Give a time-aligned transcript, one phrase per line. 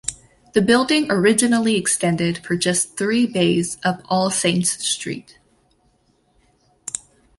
[0.53, 5.37] The building originally extended for just three bays up All Saints Street.